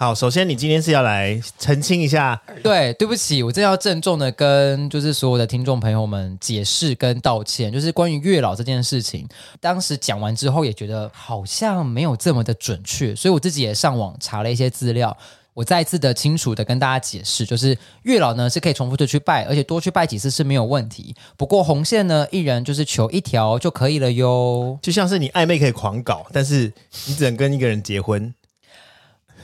[0.00, 9.26] 好，首先你今天是要来澄清一下，对，对不起，我这要郑重的跟就是所有的听众朋友们解释跟道歉，就是关于月老这件事情，
[9.60, 15.16] 当时讲完之后也觉得好像没有这么的准确，所以我自己也上网查了一些资料，
[15.52, 26.72] 我再一次的清楚的跟大家解释，就是月老呢是可以重复的去拜，而且多去拜几次是没有问题，不过红线呢一人就是求一条就可以了哟，就像是你暧昧可以狂搞，但是
[27.06, 28.32] 你只能跟一个人结婚。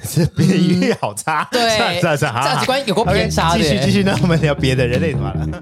[0.05, 3.59] 是比喻好差，对，价值观有过偏差的。
[3.59, 5.61] 继续继续，那我们聊别的人类团了。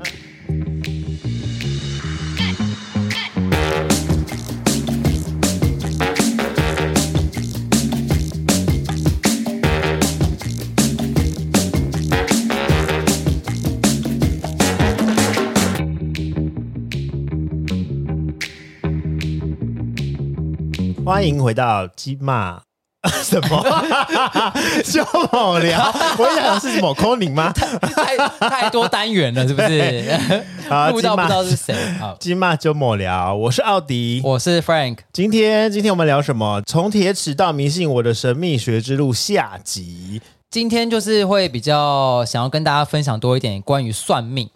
[21.05, 22.72] 欢迎回到鸡骂。
[23.25, 24.55] 什么？
[24.85, 25.93] 就某聊？
[26.17, 27.53] 我想是某 calling 吗？
[27.53, 28.17] 太
[28.49, 30.19] 太多单元了，是不是？
[30.71, 31.75] 啊，不知道不知道是谁？
[31.99, 33.35] 好，今骂就某聊。
[33.35, 34.99] 我是奥迪，我是 Frank。
[35.13, 36.63] 今天今天我们聊什么？
[36.65, 40.23] 从铁齿到迷信，我的神秘学之路下集。
[40.49, 44.49] 今天就是会比较想要跟大家分享多一点关于算命。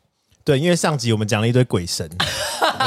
[0.45, 2.09] 对，因为上集我们讲了一堆鬼神。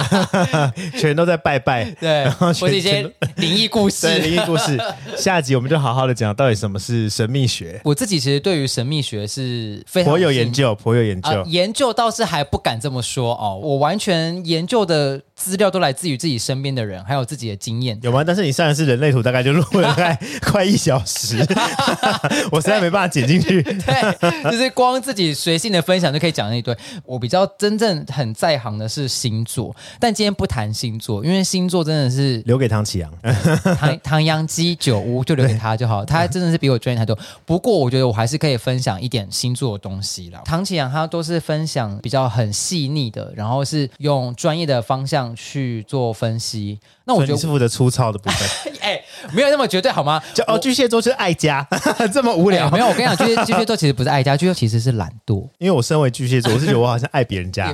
[1.00, 3.02] 全都在拜拜， 对，然后或者一些
[3.38, 4.78] 灵异故事， 灵异故事。
[5.18, 7.80] 下集我们就好好的讲到底什么是神秘学。
[7.84, 11.30] 我自己其实对于神秘学是非常颇有研究，颇有研究。
[11.30, 17.98] 呃，研究倒是还不敢这么说哦，我完全研究的资料都来自于自己身边的人，还有自己的经验。
[18.04, 18.22] 有吗？
[18.26, 21.38] 但是你上一次人类图大概就录了快 快一小时，
[22.52, 23.64] 我实在没办法剪进去。
[23.64, 26.76] 对，就是光自己随性的分享就可以讲那一堆。
[27.06, 29.74] 我比较真正很在行的是星座。
[30.00, 33.12] 但今天不谈星座，因为星座真的是留给唐启阳、
[33.78, 36.04] 唐唐阳基酒屋就留给他就好。
[36.04, 37.18] 他真的是比我专业太多。
[37.46, 40.42] 不过我觉得我还是可以分享一点星座的东西啦。
[40.44, 46.80] 唐启阳他都是分享比较很细腻的，然后是用专业的方向去做分析。
[47.06, 49.04] 那我觉得你是负责粗糙的部分， 哎、欸，
[49.34, 50.22] 没有那么绝对好吗？
[50.34, 51.68] 就哦，巨蟹座是爱家，
[52.14, 52.72] 这么无聊、欸？
[52.72, 55.48] 没有，我跟你讲，巨蟹巨蟹座其实不是爱家，巨蟹座其实是懒惰。
[55.58, 57.74] 因为我身为巨蟹座，我是觉得我好像爱别人家，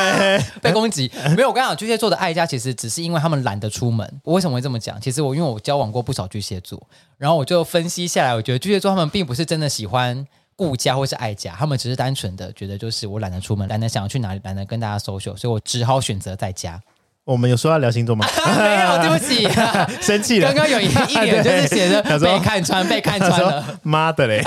[0.62, 1.10] 被攻击。
[1.36, 4.10] 没有，我跟你讲，巨蟹座的爱家其实只是因为他们懒得出门。
[4.24, 4.98] 我为什么会这么讲？
[5.00, 6.82] 其实我因为我交往过不少巨蟹座，
[7.18, 10.26] 然后我就分析下来，我觉得巨蟹座他们并不是真的喜欢
[10.62, 16.80] 顾家或是爱家，他们只是单纯的觉得就是我懒得出门，懒得想要去哪里，懒得跟大家 social，所以我只好选择在家。
[17.24, 18.26] 我们有说要聊星座吗？
[18.58, 19.48] 没有，对不起，
[20.02, 20.48] 生气了。
[20.52, 23.78] 刚刚有一一点 就是写着被看穿，被看穿了。
[23.84, 24.42] 妈的嘞，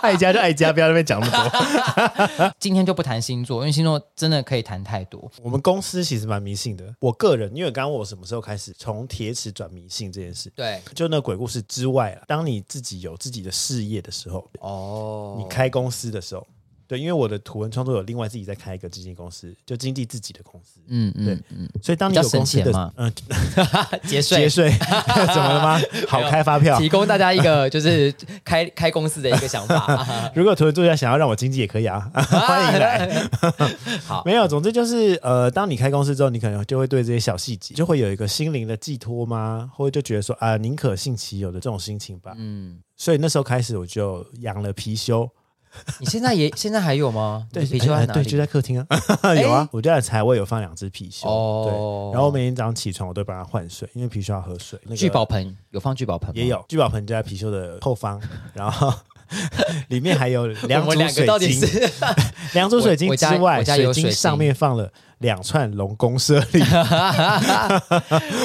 [0.00, 1.50] 爱家就爱家，不要在那边讲那么
[2.38, 2.54] 多。
[2.58, 5.30] 今天就不谈星座，因为星座真的可以谈太多。
[5.42, 6.84] 我们公司其实蛮迷信的。
[7.00, 16.46] 我个人，因为刚刚我什么时候开始从铁齿转迷信这件事，对，就那鬼故事之外，当你自己有自己的事业的时候，哦，你开公司的时候。
[16.86, 20.80] 对，因为我的图文创作有另外自己在开一个基金公司，就经济自己的公司。
[20.88, 21.68] 嗯嗯，对嗯。
[21.82, 23.12] 所以当你有公司的，嗯，
[24.06, 24.70] 节税节税
[25.32, 25.80] 怎么了吗？
[26.06, 28.14] 好开发票，提供大家一个就是
[28.44, 30.06] 开开公司的一个想法。
[30.36, 33.28] 如果图文作家想要让我经济也可以啊， 欢迎来。
[34.06, 39.70] 好，没有，总之就是呃，当你开公司之后，你可能就会对这些小细节就会有一个心灵的寄托吗？
[39.74, 42.34] 或者就觉得说啊，宁可信其有的这种心情吧。
[42.36, 45.30] 嗯，所以那时候开始我就养了貔貅。
[46.00, 47.46] 你现在也现在还有吗？
[47.52, 48.22] 对，貔貅在哪里？
[48.22, 48.86] 对，就在客厅啊。
[49.40, 51.28] 有啊，我家的财位有放两只貔貅。
[51.28, 52.12] 哦，对。
[52.12, 54.78] 然后我每天早上起床，我都帮它换水，因为貔貅要喝水。
[54.84, 56.34] 那个聚宝盆有放聚宝盆？
[56.36, 58.20] 也有聚宝盆就在貔貅的后方，
[58.54, 58.92] 然后
[59.88, 61.60] 里面还有两组水晶。
[62.52, 64.92] 两组水晶之外，水晶上面放了。
[65.24, 66.62] 两串龙宫舍利，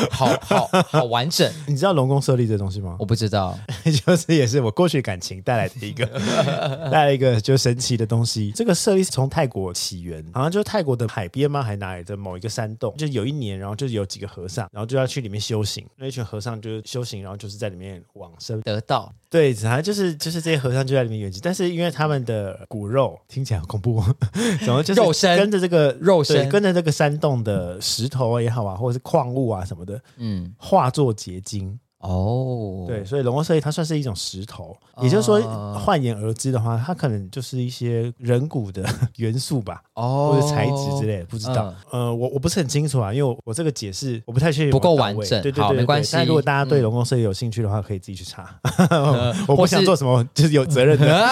[0.10, 1.52] 好好好完整。
[1.68, 2.96] 你知道龙宫舍利这东西吗？
[2.98, 6.06] 我不知道， 就是也是我过去感情带来的一个
[6.90, 8.54] 带来一个就神奇的东西。
[8.56, 11.62] 这个舍利是从泰国起源，好像就是泰国的海边吗？
[11.62, 12.96] 还哪里的某一个山洞？
[12.98, 15.86] 就有一年，然后就有几个和尚，然后就要去里面修行。
[15.98, 19.12] 那一群和尚就是修行，然后就是在里面往生得道。
[19.30, 21.40] 对，好像就是就是这些和尚就在里面圆寂。
[21.44, 24.02] 但是因为他们的骨肉听起来很恐怖，
[24.66, 31.80] 怎么就是跟着这个肉身跟着这个山洞的石头也好啊，或者是矿物啊什么的，嗯，化作结晶。
[32.00, 35.40] 哦，对，所以龙宫设计它算是一种石头，也就是说，
[35.74, 38.86] 换言而之的话，它可能就是一些人骨的
[39.18, 41.74] 元素吧，哦，或者材质之类的，不知道。
[41.92, 45.42] 呃，我我不是很清楚啊，因为我我这个解释我不太确定，不够完整。
[45.42, 46.12] 对对对，没关系。
[46.14, 48.50] 但如果大家对龙宫设计有兴趣的话，可以自己去查。
[49.46, 51.28] 我不想做什么就是有责任的，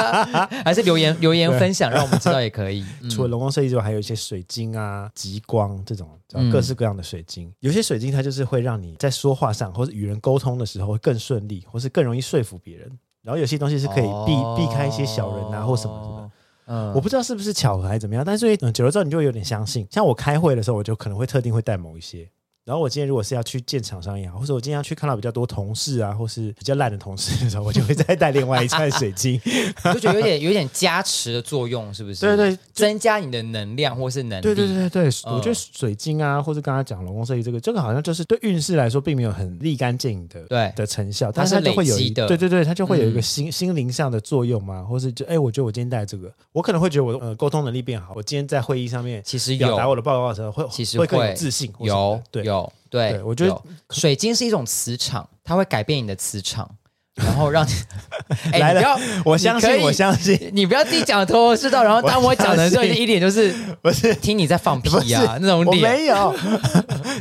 [0.64, 2.82] 还是留言留言分享，让我们知道也可以。
[3.10, 6.08] 除了龙宫设计之外，还有一些水晶啊、极光这种
[6.50, 7.52] 各式各样的水晶。
[7.60, 10.06] 有些水晶它就是会让你在说话上或者与。
[10.06, 12.88] 人沟通的时候会更顺利，或是更容易说服别人。
[13.22, 16.32] 然后有些东西是可以避、哦、避开一些小人啊或什么什么。
[16.66, 19.84] 嗯，我不知道是不是巧合还是怎么样，但是嗯，久了之后你就会有点相信。
[19.90, 22.30] 像我开会的时候，我就可能会特定会带某一些。
[22.66, 29.40] 然后我今天如果是要去见厂商也好，或者我今天要去看到比较多同事啊，或是比较烂的同事的时候，我就会再带另外一串水晶，
[29.94, 32.26] 就觉得有点有点加持的作用，是不是？
[32.26, 34.42] 对对，增加你的能量或是能力。
[34.42, 52.55] 对对对对，我觉得水晶啊，或是刚刚讲龙宫设计这个，这个好像就是对运势来说并没有很立竿见影的对的成效，但是它就会有对对对，它就会有一个心心灵上的作用嘛，或是就哎，我觉得我今天带这个，我可能会觉得我呃沟通能力变好，我今天在会议上面其实表达我的报告的时候会其实会更有自信，有对有。
[52.96, 56.68] 对，我觉得水晶是一种磁场，它会改变你的磁场，
[57.14, 57.70] 然后让你。
[58.52, 65.82] 哎，来了，我相信，我相信，你不要自己讲的头头是道，然后当我讲的时候，你一点就是 不是听你在放屁啊那种脸。
[65.82, 66.34] 我没有，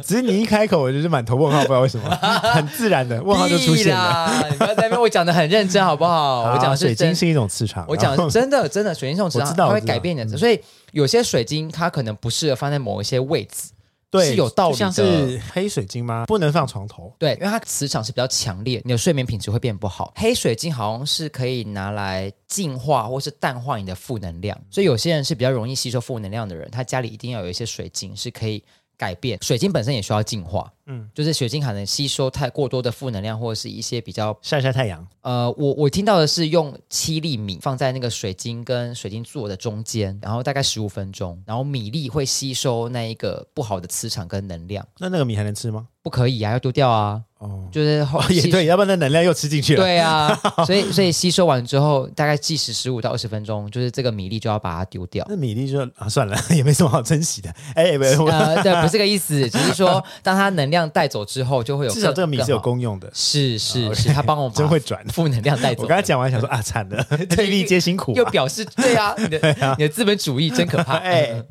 [0.04, 2.10] 只是你一开口，我就是满头问号，不知道为什么，
[2.54, 4.46] 很自然的问号就出现了。
[4.50, 6.54] 你不要在那边，我讲的很认真，好不好？
[6.54, 10.60] 我讲水晶是一种磁场，我讲真的真的水晶一种磁场，它会改变你的，所以
[10.92, 13.70] 有些水晶它可能不适合放在某一些位置。
[14.16, 14.78] 对，是有道理的。
[14.80, 16.26] 像是黑水晶吗？
[16.28, 17.14] 不能放床头。
[17.20, 20.14] 对，因为它磁场是比较强烈，你的睡眠品质会变不好。
[20.16, 28.64] 黑水晶好像是可以拿来净化或是淡化你的负能量，所以有些人是比较容易吸收负能量的人，他家里一定要有一些水晶是可以。
[28.98, 35.06] 改变水晶本身也需要净化，嗯，就是水晶可能吸收太过多的负能量，或者是一些比较晒晒太阳。
[35.22, 44.88] 呃，我我听到的是用七粒米放在那个水晶跟水晶座的中间，然后大概十五分钟，然后米粒会吸收那一个不好的磁场跟能量。
[45.00, 45.88] 那那个米还能吃吗？
[46.02, 47.24] 不可以啊，要丢掉啊。
[47.40, 49.84] 哦，就是 后也对，要不然那能量又吃进去了。
[49.84, 50.34] 对啊，
[50.66, 55.26] 所以所以吸收完之后，大概计时十五到二十分钟，就是这个米粒就要把它丢掉。
[55.30, 57.54] 那米粒就啊算了， 也没什么好珍惜的。
[57.76, 63.12] 哎，没有，呃，对，不是这个意思，只是说当它能量带走之后，就会有至少这个米是有功用的。
[63.14, 65.84] 是是是，它帮我们真会转负能量带走。
[65.84, 67.06] 我刚才讲完想说啊，惨了，
[67.38, 68.14] 粒粒皆辛苦。
[68.16, 70.96] 又表示对啊，你的你的资本主义真可怕。
[70.96, 71.44] 哎，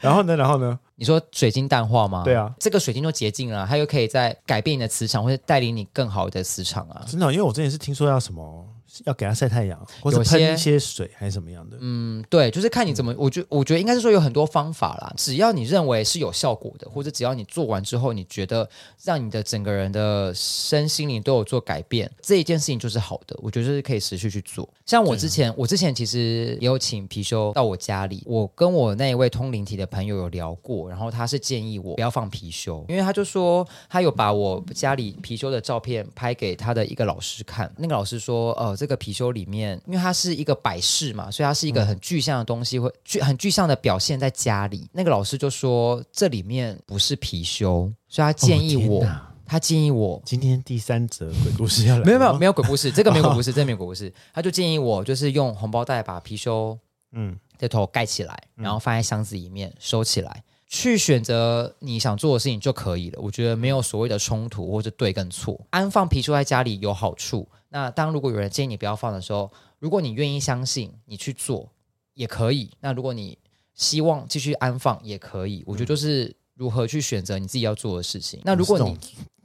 [0.00, 0.78] 然后呢，然后呢？
[1.02, 2.22] 你说水晶淡化吗？
[2.24, 7.04] 对啊，这个水晶就洁净了，它又可以再改变你的磁场，或者带领你更好的磁场啊。
[7.08, 8.64] 真的，因为我之前是听说要什么。
[9.04, 11.76] 要给它晒太阳，或者喷一些水，还是什么样的？
[11.80, 13.14] 嗯，对，就是看你怎么。
[13.18, 15.12] 我觉我觉得应该是说有很多方法啦。
[15.16, 18.68] 只要你认为是有效果的，或者只要你做完之后，你觉得
[19.04, 23.38] 让你的整个人的身心灵都有做改变，这一件事情就是好的。
[23.42, 24.68] 我觉得是可以持续去做。
[24.86, 44.88] 像我之前，嗯、我之前其实也有请貔貅到我家里，我跟我那一位通灵体的朋友有聊过，然后他是建议我不要放貔貅，因为他就说他有把我家里貔貅的照片拍给他的一个老师看，那个老师说，呃，这个貔貅里面，因为它是一个摆饰嘛，所以它是一个很具象的东西，会具很具象的表现在家里。
[44.92, 54.12] 那个老师就说这里面不是貔貅，所以他建议我，哦、他建议我今天第三则鬼故事要来， 没有没有没有鬼故事，这个没有鬼故事， 这个没有鬼故事。
[54.34, 56.76] 他就建议我就是用红包袋把貔貅
[57.12, 60.42] 嗯的头盖起来，然后放在箱子里面收起来。
[60.74, 63.20] 去选择你想做的事情就可以了。
[63.20, 65.60] 我觉得没有所谓的冲突或者对跟错。
[65.68, 67.46] 安放貔貅在家里有好处。
[67.72, 71.70] 那当如果有人建议你不要放的时候，如果你愿意相信，你去做
[72.14, 72.70] 也可以。
[72.80, 73.38] 那如果你
[73.74, 75.64] 希望继续安放也可以。
[75.66, 78.40] 我觉得就是如何去选择你自己要做的事情。
[78.44, 78.98] 那如果你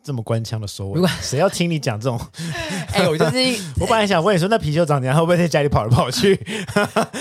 [0.04, 2.20] 这么官腔的说，如果谁要听你讲这种，
[2.92, 3.38] 哎、欸，我就是
[3.80, 5.16] 我本来想问你说，那貔貅长怎样？
[5.16, 6.36] 会不会在家里跑来跑去？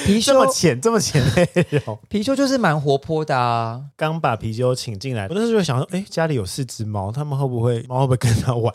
[0.05, 1.49] 貔貅 这么浅，这么浅内
[1.85, 3.81] 容，貔貅就是蛮活泼的啊。
[3.97, 8.75] 刚把貔貅请进来，我那时候就想说，哎、欸，家里有四只猫，他们会不会猫会不会跟它玩？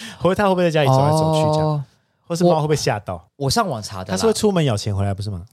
[0.18, 1.58] 或者他会不会在家里走来走去？
[1.58, 1.84] 这样，
[2.26, 3.28] 或是猫会不会吓到？
[3.36, 4.10] 我上网查的。
[4.10, 5.44] 他说出门咬钱回来不是吗？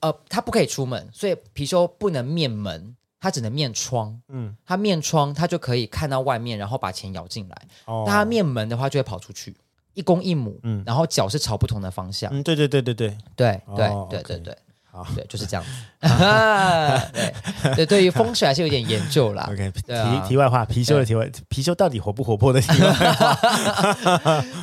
[0.00, 4.20] 呃，他不可以出门，所以貔貅不能面门，他只能面窗。
[4.28, 7.62] 嗯，他面窗，他就可以看到外面，然后把钱咬进来。
[7.86, 9.56] 哦，他面门的话就会跑出去。
[9.94, 12.30] 一公一母，嗯，然后脚是朝不同的方向。
[12.34, 14.58] 嗯，对对对对对，对对对对对。
[15.28, 15.70] 就是这样子。
[17.74, 19.48] 对对，对于风水还是有点研究啦。
[19.52, 23.34] OK，题题外话，貔貅的题外，貔貅到底活不活泼的题外话。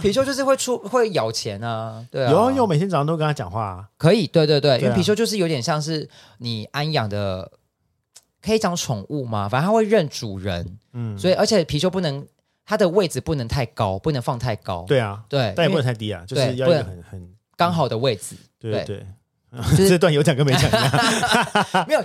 [0.01, 2.31] 貔貅就是会出会咬钱啊，对啊。
[2.31, 7.51] 有有，每天早上都跟他讲话，可以，对对对，因为貔貅就是有点像是你安养的。
[8.43, 9.47] 可以讲宠物嘛？
[9.47, 12.25] 反正它会认主人，嗯，所以而且貔貅不能，
[12.65, 14.83] 它的位置不能太高，不能放太高。
[14.87, 18.35] 对啊，对，但也不能太低啊，就是要一个很很刚好的位置。
[18.59, 19.05] 对对，
[19.75, 22.03] 这段有讲跟没讲一样， 没有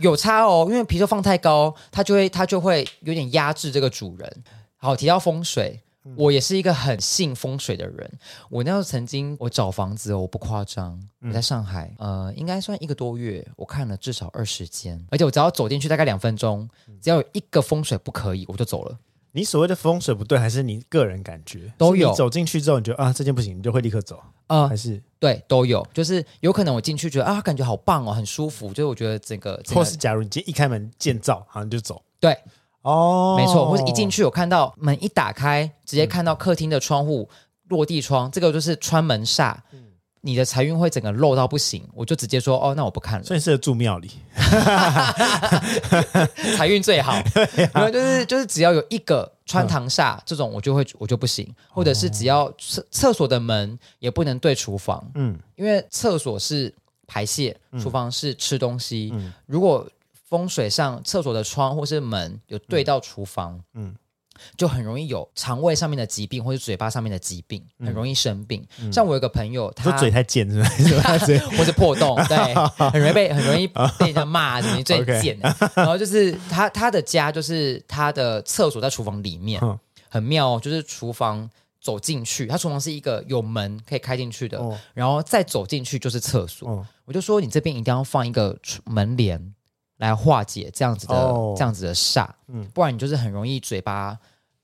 [0.00, 4.44] 有差哦，因为貔貅放太高，它就会它就会有点压制这个主人。
[4.76, 5.80] 好，提到风水。
[6.16, 8.18] 我也是一个很信风水的人。
[8.50, 16.68] 我那时候曾经我找房子，我不夸张，我在上海，呃，应该算一个多月，我看了至少二十间，而且我只要走进去大概两分钟，
[17.00, 18.98] 只要有一个风水不可以，我就走了。
[19.34, 22.12] 你所谓的风水不对，还是你个人感觉都有？
[22.14, 24.62] 走进去之后，你觉得啊，这件不行，你就会立刻走啊？
[24.62, 25.86] 呃、还是对，都有。
[25.94, 28.68] 就是有可能我进去觉得啊，感觉好棒哦，很舒服。
[28.68, 32.02] 就是我觉得整个，或是假如你今天一开门见灶，好像就走。
[32.20, 32.36] 对，
[32.82, 33.70] 哦，没错。
[33.70, 37.36] 或者一进去，我看到门一打开，直接看到客厅的窗户、嗯、
[37.68, 39.56] 落地窗，这个就是穿门煞。
[39.72, 39.91] 嗯
[40.24, 43.24] 你的财运会整个漏到不行，我就直接说哦，那我不看了。
[43.24, 44.08] 所以适合住庙里，
[46.56, 47.12] 财运最好。
[47.58, 56.72] 因为、啊、就是就是只要有一个穿堂煞、嗯、这种，我就会我就不行，或者是只要厕厕所的门也不能对厨房，嗯，因为厕所是
[57.06, 59.10] 排泄，厨房是吃东西。
[59.12, 59.84] 嗯、如果
[60.28, 63.94] 风水上厕所的窗或是门有对到厨房，嗯。
[64.34, 68.66] 嗯就很容易有肠胃上面的疾病，或者嘴巴上面的疾病，很容易生病。
[68.80, 70.68] 嗯、像我有个朋友，他嘴太贱是吧？
[71.56, 72.36] 或者破洞，对，
[72.90, 75.38] 很容易被很容易被人家骂，你最贱。
[75.74, 81.48] 然后就是他他的家就是他的厕所在厨房里面，嗯、很妙，就是厨房
[81.80, 86.68] 走进去，他厨房是一个有门可以开进去的，哦、然后再走进去就是厕所。
[86.68, 89.54] 哦、我就说你这边一定要放一个门帘
[90.02, 94.18] 来化解这样子的、哦、这样子的煞，嗯，不然你就是很容易嘴巴。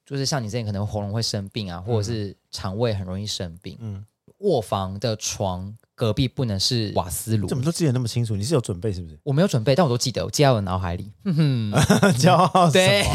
[0.04, 3.76] 就是像你之前可能喉咙会生病啊，或者是肠胃很容易生病。
[3.78, 4.04] 嗯，
[4.38, 7.46] 卧房的床隔壁不能是瓦斯炉。
[7.46, 8.34] 怎么都记得那么清楚？
[8.34, 9.16] 你是有准备是不是？
[9.22, 11.12] 我没有准备，但我都记得，我记在我脑海里。
[11.24, 12.68] 嗯哼，骄傲。
[12.72, 13.06] 对，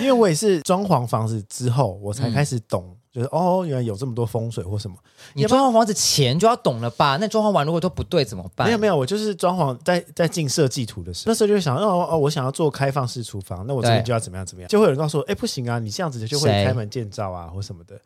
[0.00, 2.96] 因为我也是装潢房子之后，我才开始懂。
[3.14, 4.96] 嗯就是哦，原来有这么多风水或什么？
[5.34, 7.16] 你装潢房子前就要懂了吧？
[7.20, 8.66] 那装潢完如果都不对怎么办？
[8.66, 14.68] 没有没有，我就是装潢在在进设计图的时候，那时候就会想，哦哦，我想要做开放式厨房，那我这边就要怎么样怎么样？
[14.68, 18.00] 就会有人告诉我，哎，不行啊，你这样子就会开门见灶啊，或什么的。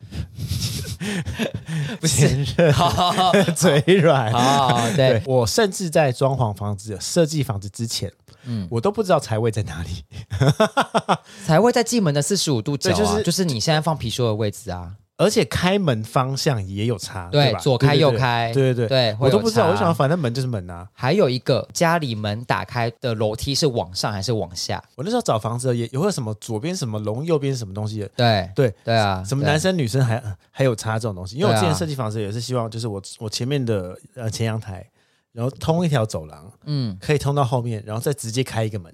[1.99, 2.45] 不行，
[3.55, 4.93] 嘴软啊！
[4.95, 8.11] 对，我甚至在装潢房子、设计房子之前。
[8.45, 10.03] 嗯，我都不知道财位在哪里。
[11.45, 14.93] 财位在进门的四十五度角，就是就是你现在放貔貅的位置啊。
[15.17, 19.67] 而且开门方向也有差，对，左开右开，对对对，我都不知道。
[19.67, 20.87] 我想，反正门就是门啊。
[20.93, 24.81] 还有一个家里门打开的楼梯是往上还是往下？
[24.95, 28.09] 我那时候找房子也也会什么左边什么龙，右边什么东西？
[28.15, 31.35] 对对对啊，什么男生女生还还有差这种东西？
[31.35, 34.89] 因为我之前设计房子也是希望，就是我我前面的呃前阳台。
[35.33, 38.93] 然后通一条走廊，嗯，可以通到后面，然后再直接开一个门，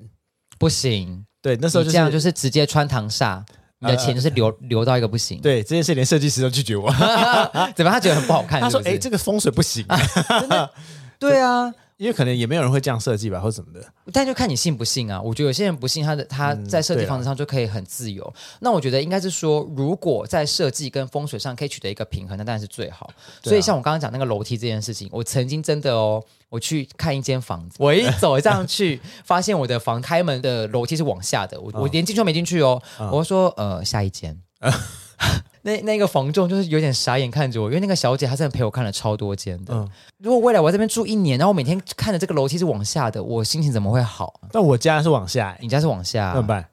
[0.59, 1.25] 不行。
[1.41, 3.43] 对，那时候就是、这样，就是直接穿堂煞，
[3.79, 5.39] 你的钱就是流、呃、流到一个不行。
[5.41, 6.91] 对，这件事连设计师都拒绝我，
[7.75, 8.77] 怎么他觉得很不好看是不是？
[8.77, 9.85] 他说：“哎，这个风水不行。
[9.87, 9.97] 啊”
[10.39, 10.71] 真的？
[11.19, 11.73] 对啊。
[11.97, 13.81] 因为可能也没有人会这样设计吧，或什么的。
[14.11, 15.21] 但就看你信不信啊。
[15.21, 18.33] 我觉得有些人不信，他的他在设计房子上就可以很自由。
[18.59, 23.05] 那我觉得应该是说，如果在设计跟风水上可以取得一个平衡，那当然是最好。
[23.05, 32.81] 啊、所以像我刚刚讲那个楼梯这件事情，我曾经真的哦，我去看一间房子，我一走上去，发现我的房开门的楼梯是往下的，我、哦、我连进去都没进去哦。
[32.99, 34.37] 哦我说呃，下一间。
[35.65, 39.73] 那那个房仲就是有点傻眼看着我，因为那个小姐她真的陪我看了超多间的。
[39.73, 44.39] 嗯，如果未来我在这边住一年，然后我每天看着这个楼梯是往下的，我心情怎么会好？
[44.51, 46.63] 但我家是往下，你家是往下，怎么办？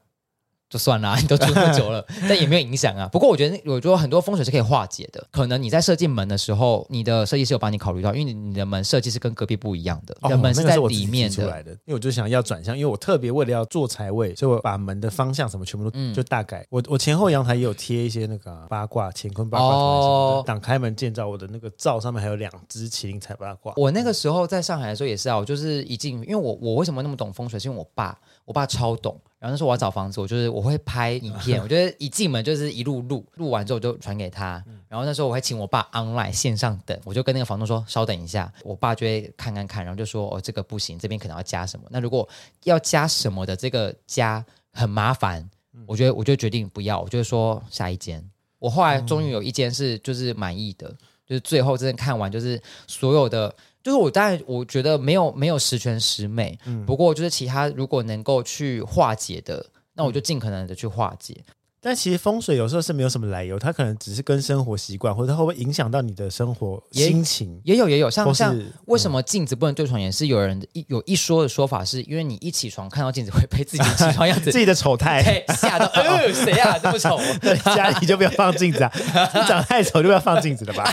[0.72, 3.06] 就算了，你都住那么久了， 但也没有影响啊。
[3.12, 5.22] 不过我觉得，我觉得很多风水是可以化解的。
[5.30, 11.42] 可能你在设计门的时候，你的设计师有帮你考虑到，因为你的门设计是跟隔壁不一样的，你的门是在里面的。
[11.84, 16.66] 因为我就想要转向，因为我特别为了要做财位，所以我把门的方向什么全部都就大改。
[16.70, 21.28] 我我前后阳台也有贴一些那个八卦乾坤八卦图什么的，挡开门见灶。
[21.28, 23.74] 我的那个灶上面还有两只麒麟彩八卦。
[23.76, 28.18] 我那个时候在上海的时候也是啊，我就是一进，因为我我为什么那么懂风水，是因为我爸。
[28.44, 34.62] 我爸超懂，然后那时候我要找房子，我就是我会拍影片， 我觉得一进门就是一路录，录完之后我就传给他。
[34.88, 41.84] 然后那时候我还请我爸 online 线上等，我就跟那个房东说稍等一下，我爸就会看看看，然后就说哦这个不行，这边可能要加什么。
[41.90, 42.28] 那如果
[42.62, 45.50] 要加什么的这个加很麻烦，
[45.86, 48.24] 我觉得我就决定不要，我就说下一间。
[48.60, 50.88] 我后来终于有一间是就是满意的，
[51.26, 53.52] 就是最后真的看完就是所有的。
[53.82, 61.36] 就是我当然我觉得没有没有十全十美，嗯，不过就是其他如果能够去化解的，那我就尽可能的去化解。
[61.84, 67.60] 但其实风水有时候是没有什么来由，它可能只是跟生活习惯，或者它会不会影响到你的生活心情？
[67.64, 77.18] 也，有也有，像是像为什么镜子不能对床，也是有人一有一说的说法，是因为你一起床看到镜子会被自己的起床样子、 自己的丑态吓到， 呃，谁啊这么丑？
[77.74, 78.92] 家里就不要放镜子啊，
[79.34, 80.84] 你长太丑就不要放镜子了吧？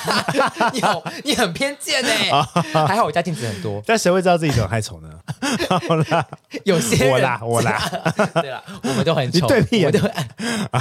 [0.73, 2.09] 你好，你很偏见呢。
[2.87, 5.09] 还好我家镜子很多，但谁会知道自己长太丑呢？
[5.87, 6.27] 好啦，
[6.65, 7.79] 有些我啦，我啦，
[8.41, 9.99] 对啦，我们都很丑，对屁，我都。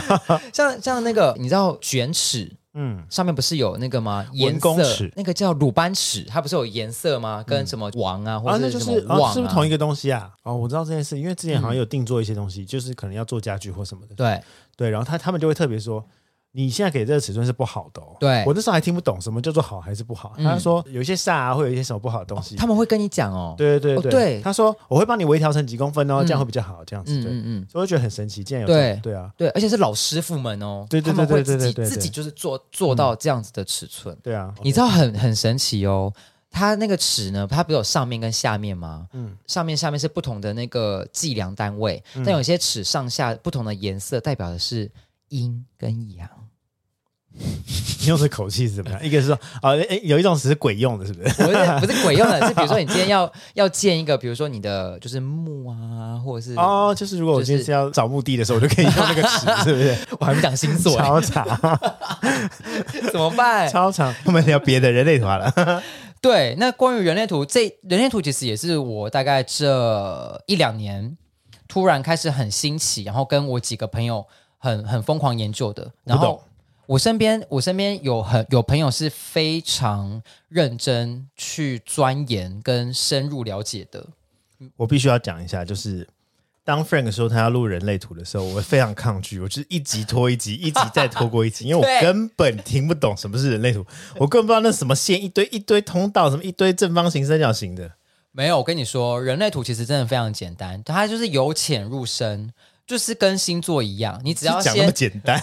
[0.52, 4.24] 像像那个，你知道卷尺嗯，上面不是有那个吗？
[4.32, 4.76] 颜色
[5.16, 7.42] 那个叫鲁班尺，它不是有颜色吗？
[7.46, 10.30] 跟什么王啊，或者是什么王啊，是不是同一个东西啊？
[10.44, 14.14] 哦，我知道这件事，因为之前好像有定做一些东西，就是可能要做家具或什么的。
[14.14, 14.40] 对
[14.76, 16.04] 对，然后他他们就会特别说。
[16.52, 18.16] 你现在给这个尺寸是不好的哦。
[18.18, 20.32] 对，我那时候还听不懂什么叫做好还是不好。
[20.38, 22.56] 他说有一些煞啊，会有一些什么不好的东西。
[22.56, 23.54] 他们会跟你讲哦。
[23.56, 24.40] 对对对对。
[24.40, 26.82] 他说我会帮你微调成几公分哦，这样会比较好。
[26.84, 27.66] 这样子，对，嗯嗯。
[27.70, 30.86] 所以我觉得很神奇，竟然有对对啊，对，而且是老师傅们哦。
[30.88, 31.84] 对对对对对对。
[31.84, 34.16] 自己就是做做到这样子的尺寸。
[34.22, 36.12] 对啊，你知道很很神奇哦。
[36.50, 39.06] 它那个尺呢，它不是有上面跟下面吗？
[39.12, 39.36] 嗯。
[39.46, 44.90] 上面下面是不同的那个计量单位，但有些尺上下不同的颜色，代表的是
[45.28, 46.26] 阴跟阳。
[48.00, 49.00] 你用的口气是怎么样？
[49.04, 51.34] 一个是说啊，哎、欸，有一种词是鬼用的，是不是？
[51.42, 59.96] 不是，不是鬼用的，是比如说你今天要要建一个，比如说你的就是墓啊，或者是哦，就是如果我今天是要找墓地的时候，我就可以用那个尺，是不是？
[60.20, 61.46] 我还没讲星座，超长，
[63.10, 63.68] 怎么办？
[63.68, 65.82] 超长，我们聊别的人类图好了。
[66.20, 71.16] 对，那关于人类图，这人类图其实也是我大概这一两年
[71.68, 74.26] 突然开始很新奇，然后跟我几个朋友
[74.58, 76.42] 很很疯狂研究的，然后。
[76.88, 84.06] 我身边，我身边有很有朋友是非常认真去钻研跟深入了解的。
[84.74, 86.08] 我必须要讲一下，就是
[86.64, 93.84] 当 Frank 说他要录人类图的时候，我非常抗拒，我就是一集拖一集， 一集再拖过一集，因为我根本听不懂什么是人类图，
[94.16, 97.92] 我根本不知道那什么线一堆一堆通道，什么一堆正方形、三角形的。
[98.32, 102.50] 没有，我跟你说，人类图其实真的非常简单，它就是由浅入深，
[102.86, 105.38] 就是跟星座一样，你只要先讲那么简单。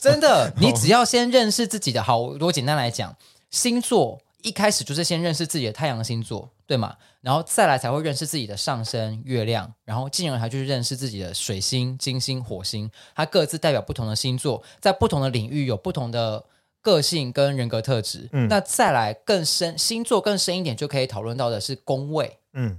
[0.00, 2.32] 真的， 你只要先认识自己的好。
[2.32, 3.16] 如果简单来讲，
[3.50, 6.96] 星座一开始就是先认识自己的太阳星座，对吗？
[7.20, 16.44] 然后再来才会认识自己的上升月亮，然后进而才去认识自己的水星、金星、火星，它各自代表不同的星座，在不同的领域有不同的
[16.82, 18.28] 个性跟人格特质。
[18.32, 22.38] 嗯，那再来更深，星座更深一点，就可以讨论到的是宫位。
[22.52, 22.78] 嗯，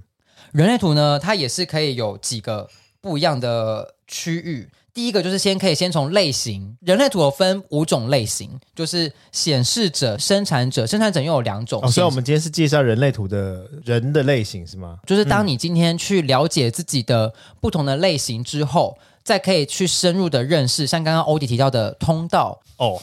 [0.52, 2.70] 人类图呢，它也是可以有几个
[3.00, 4.70] 不一样的区域。
[4.96, 11.82] 第一个就是先可以先从类型，人类图有分五种类型，就是显示者、生产者，生产者又有两种。
[11.84, 14.96] 哦，所以我们今天是介绍人类图的人的类型是吗？
[15.06, 17.30] 就是当你今天去了解自己的
[17.60, 22.58] 不同的类型之后，再可以去深入的认识，像刚刚欧迪提到的通道。
[22.78, 22.98] 哦，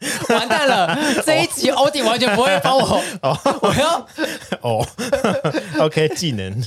[0.28, 3.02] 完蛋了，这一集欧弟完全不会帮我。
[3.22, 4.06] 哦，我要
[4.62, 4.86] 哦
[5.80, 6.62] ，OK，技能。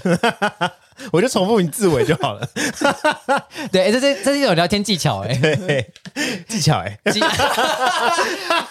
[1.11, 2.47] 我就重复你字尾就好了。
[3.71, 5.91] 对，欸、这这这是一种聊天技巧哎、欸，
[6.47, 7.12] 技巧哎、欸，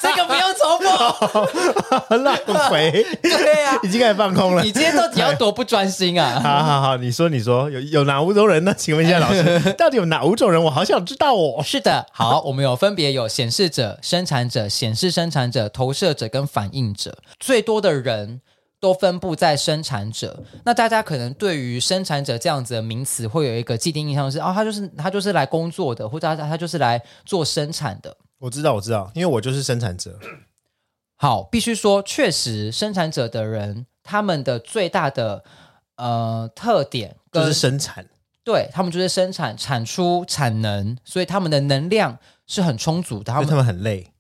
[0.01, 2.37] 这个不用重复， 浪
[2.71, 3.05] 费。
[3.23, 4.63] 对呀、啊，已经开始放空了。
[4.63, 6.41] 你今天到底要多不专心啊？
[6.43, 8.75] 好好好，你说你说，有有哪五种人呢？
[8.77, 10.63] 请问一下老师，到底有哪五种人？
[10.65, 11.63] 我好想知道哦。
[11.65, 18.41] 是的，好，我们有分别有显示者、生产者、显示生产者、投射者跟反应者，最多的人。
[18.81, 28.17] 都分布在生产者，那大家可能对于生产者这样子的名词会有一个既定印象是，哦，他就是他就是来工作的，或者他他就是来做生产的。
[28.39, 30.19] 我知道，我知道，因为我就是生产者。
[31.17, 35.45] 好，必须说，确实生产者的人，他们的最大的
[35.97, 38.07] 呃特点就是生产，
[38.43, 43.31] 对，他们就是生产产出产能，所以他们的能量是很充足的。
[43.31, 44.11] 他们他们很累，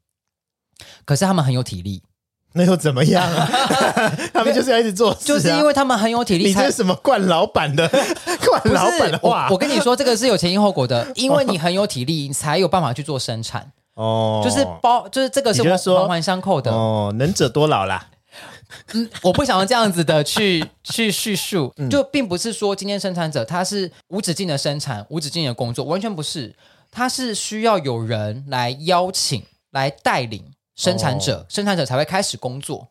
[1.07, 2.03] 可是他们很有体力。
[2.53, 3.49] 那又怎么样啊？
[4.35, 6.47] 他们就是要一直做事啊，就是因为他们很有体力。
[6.49, 7.89] 你这是什么惯老板的
[8.45, 9.47] 惯老板的话？
[9.49, 11.07] 我，我跟你说，这个是有前因后果的。
[11.15, 13.71] 因为你很有体力，你才有办法去做生产。
[13.95, 16.73] 哦，就是包，就是这个是环环相扣的。
[16.73, 18.09] 哦，能者多劳啦。
[18.95, 26.55] 嗯，我不想要这样子的去去叙述，就并不是说今天生产者他是无止境的生产、无止境的工作，完全不是。
[26.93, 30.45] 他是需要有人来邀请、来带领。
[30.81, 32.88] 生产者，生产者才会开始工作。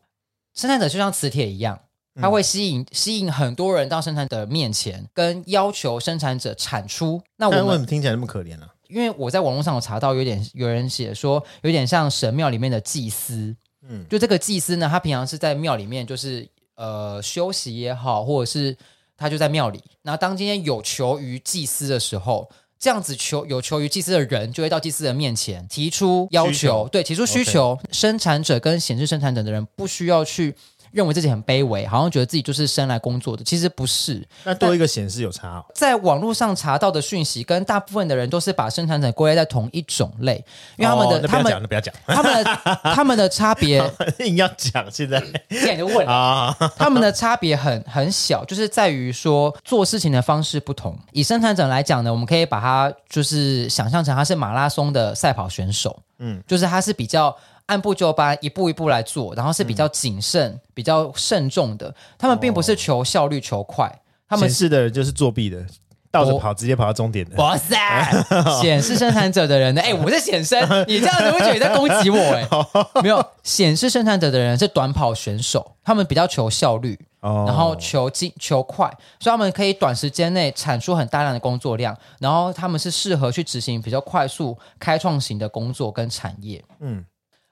[0.54, 1.80] 生产者就像磁铁一样，
[2.14, 7.20] 它会吸引吸引很多人到生产者面前，跟要求生产者产出。
[7.36, 8.68] 那我们为什么听起来那么可怜呢？
[8.86, 13.56] 因为我在网络上有查到，有点有人写说，有点像神庙里面的祭司。
[13.82, 18.76] 嗯，就这个祭司呢，他平常是在庙里面，就是呃休息也好，或者是
[19.16, 19.82] 他就在庙里。
[20.02, 22.48] 那当今天有求于祭司的时候。
[22.80, 27.78] 这样子求有求于祭司的人，就会到祭司的面前提出要求，求对，提出需求。
[27.92, 30.54] 生产者跟显示生产者的人不需要去。
[30.92, 34.26] 认为自己很卑微，好像觉得自己就是生来工作的，其实不是。
[34.44, 35.64] 那多一个显示有差哦。
[35.74, 40.44] 在网络上查到的讯息，跟大部分的人都是把生产者归类在同一种类，
[40.76, 42.60] 因为他们的、哦、他们不要讲，他们的
[42.94, 43.82] 他们的差别
[44.18, 50.98] 硬要讲，现在现在就问啊，他们的差别很很小，就是在于说做事情的方式不同。
[51.12, 57.36] 以生产者来讲呢，我们可以把它就是想象成他是马拉松的赛跑选手，嗯，就是他是比较。
[57.70, 61.94] 按部就班，一步一步来做，然后是比较谨慎、嗯、比较慎重的。
[62.18, 65.64] 他们并不是求效率、求快，哦、他们显示的人就是作弊的。
[66.12, 67.36] 倒着跑，直接跑到终点的。
[67.36, 67.78] 哇塞，
[68.60, 69.80] 显示生产者的人呢？
[69.80, 72.18] 哎，我是显生， 你这样子会觉得你在攻击我？
[72.34, 72.44] 哎，
[73.00, 78.88] 没有，显示生产者的人是短跑选手，他们比较求效率，然后求精求快，
[79.20, 86.60] 所以他们可以短时间内产出很大量的工作量，然后他们是适合去执行比较快速开创型的工作跟产业。
[86.80, 87.04] 嗯，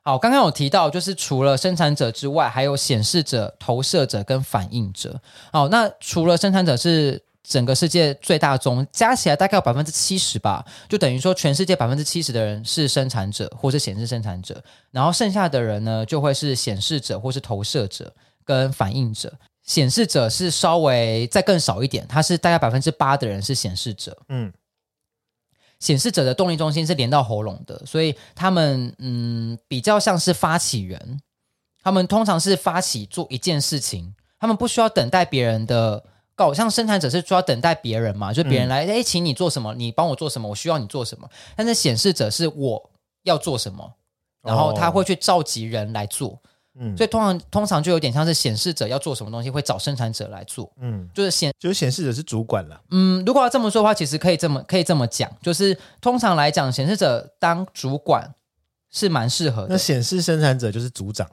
[0.09, 5.21] 好，刚刚有提到，就是除了生产者之外，还有显示者、投射者跟反应者。
[5.53, 7.23] 好，那除了生产者是。
[7.45, 18.13] 整个世界最大宗加起来大概有百分之七十吧，就等于说全世界百分之七十的人是生产者或是显示生产者，然后剩下的人呢就会是显示者或是投射者
[18.45, 19.33] 跟反应者。
[19.63, 24.15] 显示者是稍微再更少一点，他是大概百分之八的人是显示者。
[24.29, 24.53] 嗯，
[25.81, 31.21] 显示者的动力中心是连到喉咙的，所以他们嗯比较像是发起人，
[31.83, 36.05] 他们通常是发起做一件事情，他们不需要等待别人的。
[36.39, 41.29] 搞像生产者是需要等待别人嘛，就别人来，哎、请你做什么，你帮我做什么，我需要你做什么。
[41.57, 42.91] 但是显示者是我
[43.25, 43.93] 要做什么，
[44.43, 46.41] 然后他会去召集人来做。
[46.81, 50.71] 嗯，所以通常通常就有点像是显示者要做什么东西，会找生产者来做。
[50.81, 52.81] 嗯，就是显就是显示者是主管了。
[52.91, 58.33] 嗯，如果要这么说的话，其实可以这么可以这么讲，就是通常来讲，显示者当主管
[58.91, 59.69] 是蛮适合的。
[59.71, 61.29] 那显示生产者就是组长。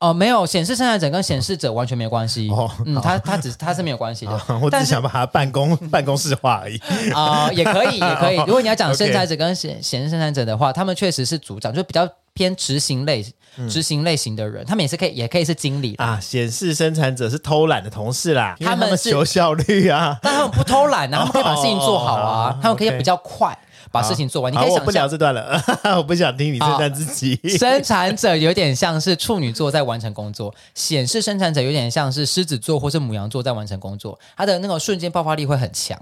[0.00, 2.50] 哦，没有显示生产者跟显示者完全没有关系。
[2.50, 4.32] 哦，嗯，他他只是他是没有关系的。
[4.48, 6.76] 哦、我只是想把它办公 办公室化而已。
[7.14, 8.36] 啊、呃，也可以，也可以。
[8.44, 13.24] 如果你要讲生产者跟显显示生产者的话，他们确实是组长，就比较偏执行类
[13.68, 14.64] 执行类型的人。
[14.64, 16.18] 嗯、他们也是可以，也可以是经理啊。
[16.20, 23.58] 显示生产者是偷懒的同事啦，他们是求效率啊，但他们不偷懒啊， 他们可以把事情做好啊，哦、他们可以比较快。
[23.90, 24.78] 把事情做完，你可以想。
[24.78, 25.62] 我不聊这段了，
[25.98, 27.38] 我不想听你这段自己。
[27.58, 36.00] 生产者有点像是处女座在完成工作，显示生产者有点像是狮子座或是母羊座在完成工作，他的那个瞬间爆发力会很强。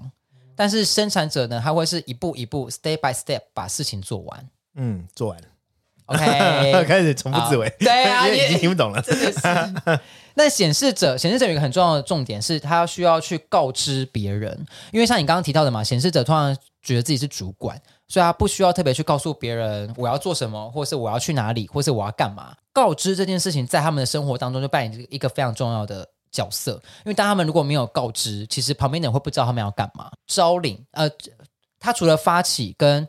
[0.55, 4.49] 但是生产者呢，他会是一步一步，step by step 把事情做完。
[4.77, 5.39] 嗯，做完。
[6.75, 7.73] OK，开始重复自为。
[7.79, 9.01] 对啊， 已经听不懂了。
[9.01, 10.01] 真的是。
[10.35, 22.55] 那显示者，显示者有一个很重要的重点是，他需要去告知别人，因为像你刚刚提到的嘛，显示者通常觉得自己是主管，所以他不需要特别去告诉别人我要做什么，或是我要去哪里，或是我要干嘛。
[22.73, 30.09] 告知这件事情在他们的生活当中就扮演一个非常重要的角色，因为当他们如果没有告知，其实旁边的人会不知道他们要干嘛。
[30.29, 31.11] 招领，呃，
[31.81, 33.07] 他除了发起跟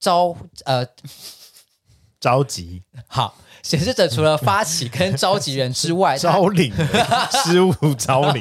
[0.00, 0.84] 招，呃。
[2.20, 6.72] 召集好，显示者除了发起跟召集人之外， 招领
[7.44, 8.40] 失误招领，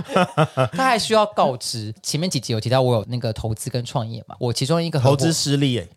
[0.72, 1.94] 他还需要告知。
[2.02, 5.88] 前面几集有提到我有那个投资跟创业嘛，我其中一个投资失利哎，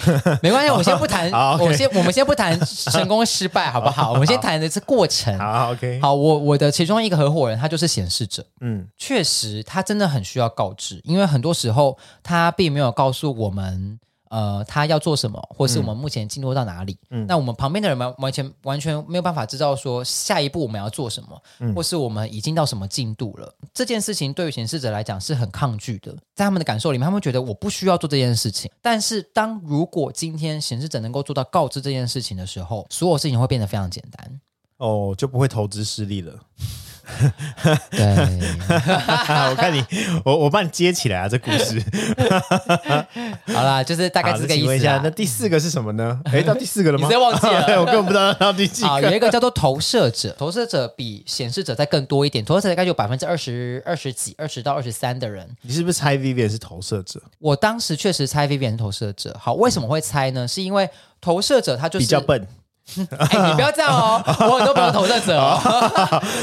[0.42, 4.12] 没关系，我先不谈，我先我们先不谈成功失败好不好？
[4.12, 5.38] 我们先谈的是过程。
[5.38, 13.98] 好，OK，好，我我的其中一个合伙人他就是显示者，嗯，确实他真的很需要告知，因为很多时候他并没有告诉我们。
[14.30, 16.96] 呃，他要做什么，或是我们目前进入到哪里？
[17.10, 23.52] 嗯，那我们旁边的人完完全完全没有办法知道说下一步我们要做什么，嗯，或是我们已经到什么进度了。
[23.74, 28.70] 这件事情对于显示者来讲是很抗拒的，在他们的感受里面，他们觉得我不需要做这件事情。
[28.80, 34.40] 但是当如果今天显示者能够做到告知这件事情的时候，所有事情会变得非常简单。
[34.76, 36.32] 哦，就不会投资失利了。
[37.90, 38.06] 对，
[39.50, 39.84] 我看你，
[40.24, 41.82] 我我帮你接起来啊，这故事。
[43.52, 44.84] 好啦，就是大概这个意思。
[45.02, 46.20] 那第四个是什么呢？
[46.32, 47.08] 哎，到第四个了吗？
[47.08, 47.80] 你忘记了？
[47.80, 48.88] 我根本不知道到第几个。
[48.88, 55.48] 好，有一个叫做投射者，投射者比显示者再更多一点，投射者大概有百分之二十二十几，二十到二十三的人。
[55.62, 57.20] 你是不是猜 Vivian 是投射者？
[57.38, 59.36] 我当时确实猜 Vivian 是投射者。
[59.38, 60.46] 好，为什么会猜呢？
[60.46, 60.88] 是因为
[61.20, 62.46] 投射者他就是比较笨。
[63.18, 64.20] 哎，你不要这样哦！
[64.26, 65.58] 我很多朋友投射者哦，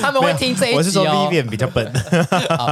[0.01, 0.77] 他们会听这一集哦。
[0.79, 1.85] 我是说 Vivian 比较笨，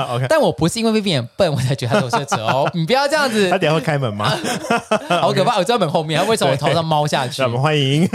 [0.10, 2.70] OK，但我不是因为 Vivian 笨，我才觉得他投射者哦。
[2.74, 3.50] 你不要这样子。
[3.50, 4.32] 他等下会开门吗？
[5.22, 5.58] 好可怕！
[5.58, 7.42] 我在门后面，他为什么我头上猫下去？
[7.44, 8.10] 我们欢迎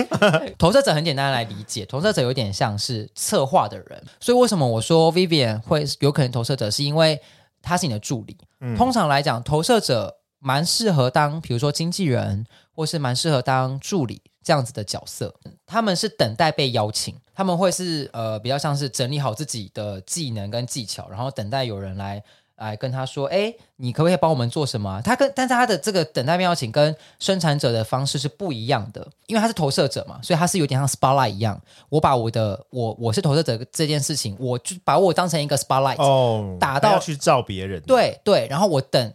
[0.56, 7.20] 投射者，很简单来理解，投射者有点像是策划的人，所以为什么我说 Vivian 会有可能投射者，是因为
[7.60, 8.36] 他是你的助理。
[8.78, 14.22] 通常来讲，投射者蛮适合当，比如说经纪人，或是蛮适合当助理。
[14.42, 15.34] 这样子的角色，
[15.66, 22.22] 他们是等待被邀请，他们会是呃比较像是整理好自己的技能跟技巧，然后等待有人来
[22.56, 25.00] 来跟他说，哎，你可不可以帮我们做什么？
[25.02, 31.60] 他跟但是他的这个等待被邀请跟生产者的方式是不一样的，因为他是投射者嘛，所以他是有点像 spotlight 一样。
[31.88, 39.12] 我把我的我我是投射者这件事情，我就把我当成一个 spotlight 哦，打到去照别人，对对，然后我等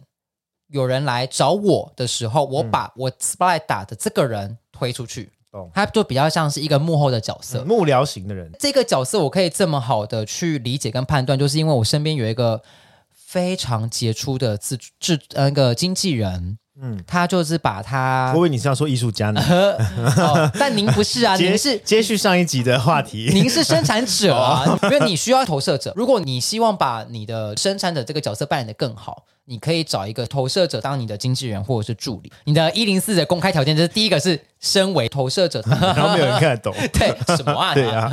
[0.68, 4.58] 有人来找我的时候，我把我 spotlight 打的这个人。
[4.76, 8.52] 推出去，懂，他就比较像是一个幕后的角色，嗯、幕僚型的人。
[8.58, 12.62] 这个角色我可以这么好的去理解跟判断，就是因为我身边有一个
[13.12, 16.58] 非常杰出的自制那个经纪人。
[16.80, 18.32] 嗯，他就是把他。
[18.34, 19.40] 我以为你是要说艺术家呢？
[20.18, 23.30] 哦，但您不是啊，您是接续上一集的话题。
[23.32, 25.92] 您是生产者啊， 因为你需要投射者。
[25.96, 32.30] 如果你希望把你的生产者这个角色扮演的更好，你可以找一个投射者当你的经纪人或者是助理。
[32.44, 36.74] 你的一零四的公开条件就是第一个是身为投射者， 然后没有人看得懂。
[36.92, 37.72] 对，什么啊？
[37.74, 38.10] 对啊。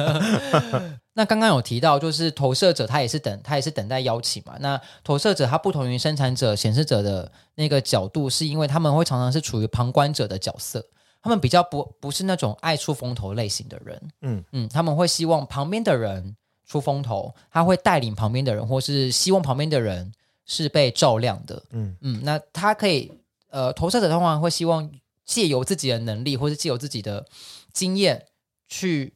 [1.15, 4.55] 那刚刚有提到，就是投射者他也是等，他也是等待邀请嘛。
[4.59, 10.83] 那投射者他不同于生产者、显示者的那个角度，是因为他们会常常是处于旁观者的角色，
[11.21, 14.01] 他们比较不不是那种爱出风头类型的人。
[14.21, 20.11] 嗯嗯，他们会希望旁边的人出风头，他会带领旁边的人，或是希望旁边的人
[20.47, 21.61] 是被照亮的。
[21.69, 23.11] 嗯嗯，那他可以
[23.51, 24.89] 呃，投射者通常会希望
[25.23, 27.27] 借由自己的能力，或是借由自己的
[27.71, 28.25] 经验
[28.67, 29.13] 去。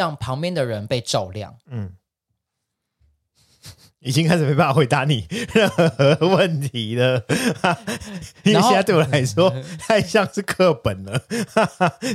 [0.00, 1.54] 让旁边的人被照亮。
[1.66, 1.94] 嗯。
[4.02, 7.22] 已经开始没办法回答你 任何问题了，
[8.44, 11.20] 因为现在对我来说 太像是课本了。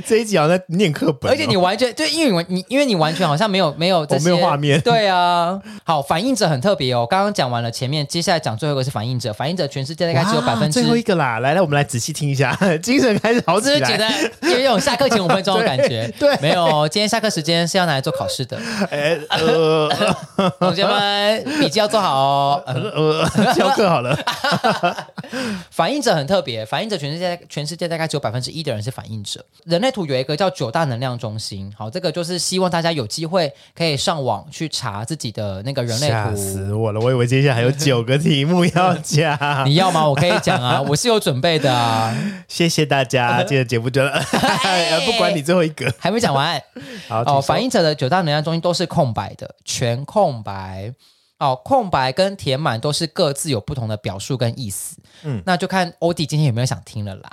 [0.04, 4.80] 这一集好像在念课本，而且你完全对，因为你因为你完全好像没有没有这些没有画面。
[4.80, 7.06] 对啊，好，反应者很特别哦。
[7.08, 9.32] 刚刚讲完了前面，接下来讲最后一个是反应者。
[9.32, 11.38] 反应者全世界大概只有百分之最后一个啦。
[11.38, 13.78] 来来，我们来仔细听一下，精神开始好起来。
[13.78, 16.12] 是觉得有一种下课前五分钟的感觉。
[16.18, 18.58] 对，对没有，今天下课时间是要拿来做考试的。
[18.90, 19.88] 哎，呃，
[20.58, 21.44] 同学们
[21.78, 24.16] 要做好哦，呃， 教课好了。
[25.70, 29.44] 反映者很特别，反映者全世界全世界大概只有百分之一的人是反映者。
[29.64, 36.14] 人类图有一个叫九大能量中心，好，这个就是希望大家有机会可以上网去查自己的那个人类图。
[36.14, 39.36] 吓死我了，我以为接下来还有九个题目要讲。
[39.66, 40.08] 你要吗？
[40.08, 42.16] 我可以讲啊，我是有准备的啊。
[42.48, 44.22] 谢谢大家，今天节目就了。
[45.04, 46.62] 不管你最后一个还没讲完。
[47.08, 50.92] 好，哦，反映者的九大能量中心都是空白的，全空白。
[51.38, 54.96] 哦，空白跟填满都是各自有不同的表述跟意思。
[55.22, 57.30] 嗯，那就看欧弟今天有没有想听了啦。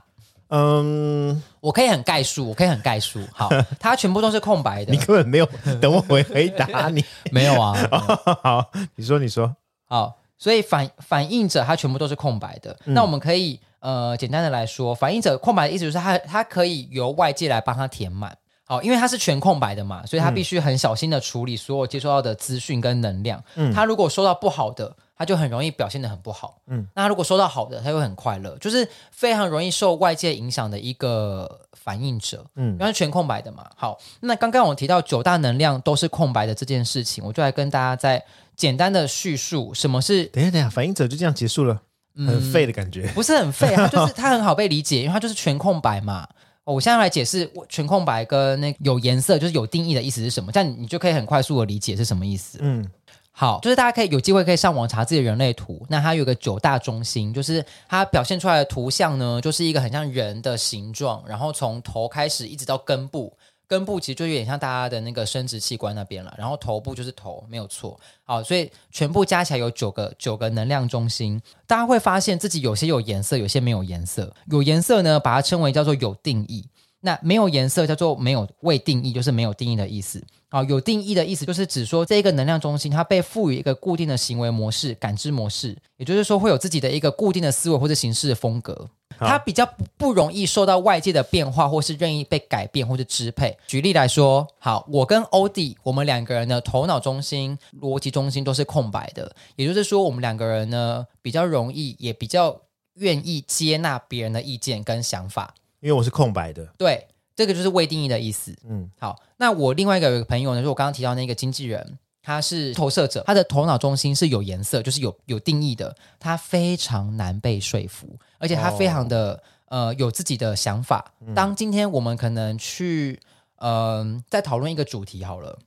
[0.49, 3.19] 嗯，我可以很概述，我可以很概述。
[3.31, 4.91] 好，它全部都是空白的。
[4.93, 5.49] 你根本没有
[5.81, 7.03] 等我回回 答你。
[7.31, 7.73] 没有啊。
[7.91, 9.55] 哦，好，你说你说。
[9.85, 12.77] 好，所以反反映者它全部都是空白的。
[12.85, 18.37] 嗯，那我们可以呃简单的来说，反映者空白的意思就是它它可以由外界来帮他填满。
[18.65, 23.43] 好，因为它是全空白的嘛，所以他必须很小心的处理所有接收到的资讯跟能量。
[23.55, 26.57] 嗯，他如果收到不好的，他就很容易表现的很不好。
[26.67, 32.45] 嗯，那他如果收到好的，他会很快乐，就是非常容易受外界影响的一个反应者。
[32.55, 33.69] 嗯，因为全空白的嘛。
[33.75, 38.23] 好，那刚刚我提到九大能量都是空白的这件事情，我就来跟大家再
[38.55, 40.23] 简单的叙述什么是。
[40.27, 41.81] 等一下，等一下，反应者就这样结束了，
[42.15, 43.07] 很废的感觉。
[43.07, 46.25] 嗯，不是很废，它就是 它很好被理解，因为它就是全空白嘛。
[46.65, 50.51] 哦，我现在来解释全空白跟那有颜色，就是有定义的意思是什么？
[50.51, 52.57] 这样你就可以很快速的理解是什么意思。
[52.61, 52.89] 嗯，
[53.31, 63.35] 好，就是大家可以有机会可以上网查自己的人类图，那它有个九大中心，就是它表现出来的图像呢，就是一个很像人的形状，然后从头开始一直到根部。
[63.67, 67.99] 根部其实就有点像大家的那个生殖器官那边了，然后头部就是头，没有错。
[68.23, 71.41] 好，所以全部加起来有九个九个能量中心。
[71.65, 74.33] 大家会发现自己有些有颜色，有些没有颜色。
[74.51, 76.65] 有颜色呢，把它称为叫做有定义；
[77.01, 80.23] 那没有颜色叫做没有未定义，就是没有定义的意思。
[80.49, 88.87] 好，有定义的意思就是指说这一个能量中心它被赋予一个固定的行为模式、感知模式，也就是说会有自己的一个固定的思维或者形式的风格。
[89.19, 93.57] 它比较不不容易受到外界的变化，或是任意被改变或是支配。
[93.67, 102.59] 举例来说，好，我跟欧弟，我们两个人的头脑中心、逻辑中心都是空白的，也就是说，我们两个人呢比较容易，也比较
[102.95, 105.53] 愿意接纳别人的意见跟想法。
[105.79, 108.55] 因为我是空白的，对，这个就是未定义的意思。
[108.67, 111.97] 嗯，好，那我另外一个朋友呢，就是我刚刚提到那个经纪人。
[112.23, 115.93] 他是投射者，他的头脑中心是有颜色，就是有有定义的。
[116.17, 119.33] 他非常难被说服，而且他非常的、
[119.67, 121.13] 哦、呃有自己的想法。
[121.35, 123.19] 当今天我们可能去
[123.57, 125.59] 呃在讨论一个主题好了，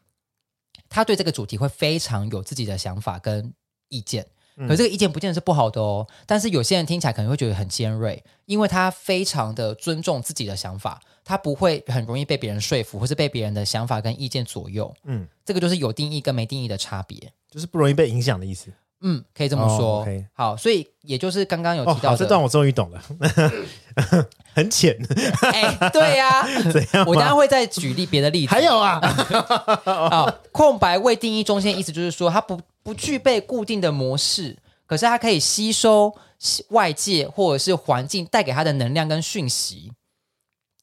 [0.88, 3.52] 他对这个主题会非常有自己的想法跟
[3.90, 4.26] 意见。
[4.56, 14.94] 可这个意见不见得是不好的哦，但是有些人听起来可能会觉得很尖锐，因为他非常的尊重自己的想法，他不会很容易被别人说服，或是被别人的想法跟意见左右。
[15.04, 18.72] 嗯，这个就是有定义跟没定义的差别，就是不容易被影响的意思。
[19.02, 19.98] 嗯，可以这么说。
[19.98, 20.08] Oh.
[20.32, 23.02] 好，所以也就是刚刚有提到的，哦、这段我终于懂了，
[24.54, 24.96] 很浅。
[25.52, 26.40] 哎，对呀、
[26.92, 28.52] 啊，我等下会再举例别的例子。
[28.52, 28.98] 还有啊，
[29.84, 34.56] 啊，空白未定义中心的意思就是说，它不不具备固定的模式，
[34.86, 36.14] 可是它可以吸收
[36.70, 39.92] 外界或者是环境带给它的能量跟讯息。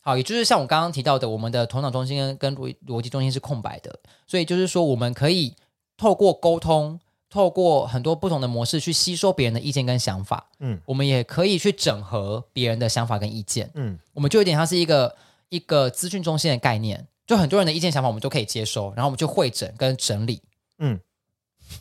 [0.01, 5.55] 好，也就是像我刚刚提到的，我们的头脑中心跟逻逻辑中心是空白的，所以就是说，我们可以
[5.97, 6.99] 透过沟通，
[7.33, 10.45] 透过很多不同的模式去吸收别人的意见跟想法。
[10.59, 13.67] 嗯，我们也可以去整合别人的想法跟意见。
[13.73, 15.15] 嗯，我们就有点像是一个
[15.49, 20.43] 一个资讯中心的概念，就很多人的意见想法我们都可以接收，然后我们就会诊跟整理。
[20.77, 20.99] 嗯。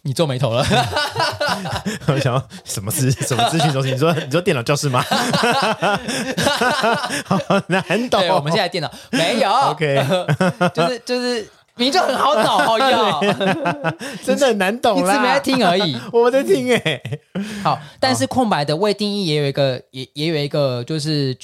[0.01, 0.65] 你皱眉头了，
[2.09, 3.93] 我想要什么资什么资讯中心？
[3.93, 5.03] 你说你说电脑教室吗？
[7.27, 8.27] 好难懂。
[8.29, 9.51] 我们现在电脑没有。
[9.51, 10.03] OK，
[10.73, 13.21] 就是就是名字很好找，好用，
[14.25, 14.97] 真的很难懂。
[14.97, 17.03] 你只没在听而已， 我在听哎。
[17.63, 21.37] 好，但是空白的未定义也有一个，也也有一个，就是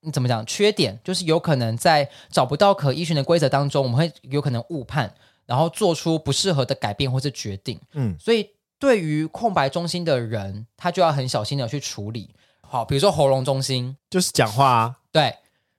[0.00, 0.44] 你怎么讲？
[0.46, 5.12] 缺点就是有可能在找不到可依循的规则当中，我们会有可能误判。
[5.46, 12.30] 然后做出不适合的改变或是决定，嗯，所以对于空白中心的人，他就要很小心的去处理。
[12.60, 15.34] 好，比如说喉咙中心，就是讲话啊，对，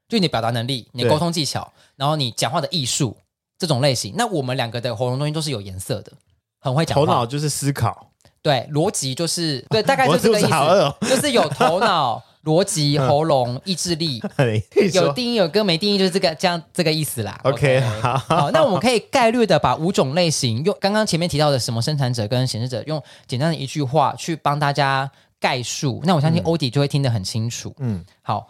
[0.10, 3.16] 就你的表达能力、你的沟通技巧，然后你讲话的艺术
[3.62, 4.16] 这种类型。
[4.18, 6.12] 那我们两个的喉咙中心都是有颜色的，
[6.60, 7.06] 很会讲话。
[7.06, 8.08] 头脑就是思考，
[8.42, 12.24] 对，逻辑就是对， 大概就是这个意思，哦、就是有头脑。
[12.44, 14.20] 逻辑、喉咙、意志力，
[14.96, 17.40] 有定义有跟没定义，就是这个这样这个意思啦。
[17.46, 25.08] OK，好，好，那我们可以概略的把五种类型用刚刚前面提到的什么生产者跟显示者，用简单的一句话去帮大家
[25.40, 26.02] 概述。
[26.04, 27.72] 那我相信欧弟就会听得很清楚。
[27.78, 28.48] 嗯，好，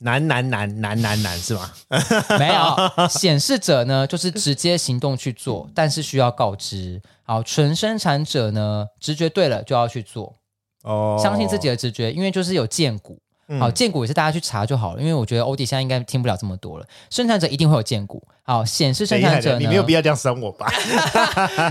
[0.00, 1.72] 难难难难难难是吗？
[2.38, 7.00] 没有，显示者呢就是直接行动去做，但是需要告知。
[7.22, 10.34] 好，纯生产者呢，直觉对了就要去做。
[10.82, 13.18] 哦，相信自己的直觉，因为就是有荐骨。
[13.58, 16.86] 好，荐股也是大家去查就好了，因为我觉得欧弟现在应该听不了这么多了。
[17.10, 18.22] 生产者一定会有荐股。
[18.42, 20.70] 好，显示生产者呢，你没有必要这样伤我吧？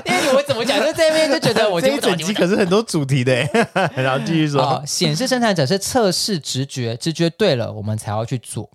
[0.06, 0.80] 因为你会怎么讲？
[0.80, 3.34] 就这边就觉得我 这一整集可是很多主题的，
[3.96, 4.82] 然后继续说。
[4.86, 8.70] 显示生产者是测试直觉，直觉对了，我们才要去做。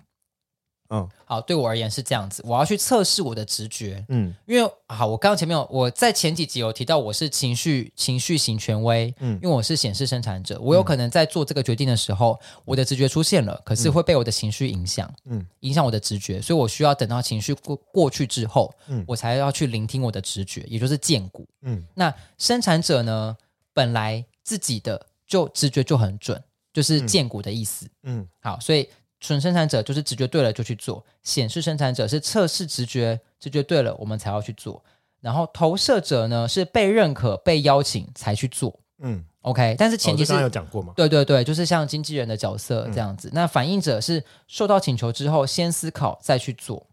[0.89, 23.37] 嗯，好，对我而言是这样子，我要去测试我的直觉，嗯，因为好，我刚刚前面有我在前几集有提到我是情绪情绪型权威，嗯，因为我是显示生产者，我有可能在做这个决定的时候，嗯、我的直觉出现了，可是会被我的情绪影响，嗯，影响我的直觉，所以我需要等到情绪过过去之后，嗯，我才要去聆听我的直觉，也就是荐骨，嗯，那生产者呢，
[23.75, 28.89] 本来自己的就直觉就很准，就是荐骨的意思，嗯，好，所以。
[29.19, 34.83] 纯生产者就是直觉对了就去做，显示生产者是测试直觉，直觉对了我们才要去做，
[35.21, 38.79] 然后投射者呢是被认可、被邀请才去做。
[39.01, 40.93] 嗯，OK，但是前提是、有讲过吗？
[40.95, 43.29] 对对对，就是像经纪人的角色这样子。
[43.29, 46.85] 嗯、那反应者是受到请求之后先思考再去做。